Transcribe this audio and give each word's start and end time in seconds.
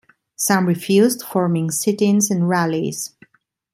Some 0.35 0.65
refused, 0.65 1.21
forming 1.21 1.69
sit-ins 1.69 2.31
and 2.31 2.49
rallies. 2.49 3.11